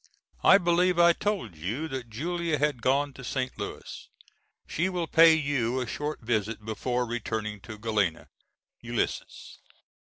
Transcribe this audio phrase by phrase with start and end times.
[0.43, 3.55] I believe I told you that Julia had gone to St.
[3.59, 4.09] Louis.
[4.67, 8.29] She will pay you a short visit before returning to Galena.
[8.83, 9.59] ULYSSES.